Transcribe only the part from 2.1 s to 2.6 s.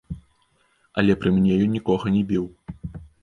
не біў.